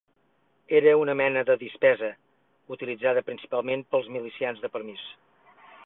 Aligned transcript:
Era 0.77 0.93
una 1.01 1.13
mena 1.19 1.43
de 1.49 1.57
dispesa 1.63 2.09
utilitzada 2.77 3.25
principalment 3.29 3.87
pels 3.93 4.11
milicians 4.17 4.65
de 4.65 4.77
permís 4.79 5.07